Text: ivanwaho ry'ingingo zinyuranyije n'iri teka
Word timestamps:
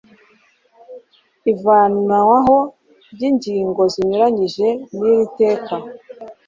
ivanwaho 1.51 2.57
ry'ingingo 3.13 3.81
zinyuranyije 3.93 4.67
n'iri 4.95 5.25
teka 5.39 5.75